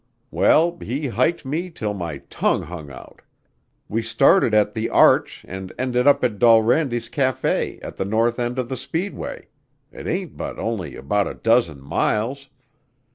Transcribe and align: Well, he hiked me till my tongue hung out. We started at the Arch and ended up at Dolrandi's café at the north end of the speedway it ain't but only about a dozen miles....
Well, 0.31 0.79
he 0.79 1.09
hiked 1.09 1.45
me 1.45 1.69
till 1.69 1.93
my 1.93 2.23
tongue 2.31 2.63
hung 2.63 2.89
out. 2.89 3.21
We 3.87 4.01
started 4.01 4.51
at 4.51 4.73
the 4.73 4.89
Arch 4.89 5.45
and 5.47 5.71
ended 5.77 6.07
up 6.07 6.23
at 6.23 6.39
Dolrandi's 6.39 7.07
café 7.07 7.77
at 7.85 7.97
the 7.97 8.05
north 8.05 8.39
end 8.39 8.57
of 8.57 8.67
the 8.67 8.77
speedway 8.77 9.45
it 9.91 10.07
ain't 10.07 10.35
but 10.35 10.57
only 10.57 10.95
about 10.95 11.27
a 11.27 11.35
dozen 11.35 11.79
miles.... 11.81 12.49